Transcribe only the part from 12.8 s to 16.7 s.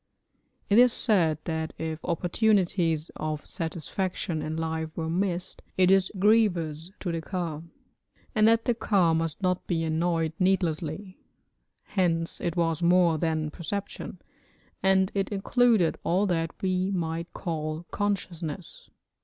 more than perception, and it included all that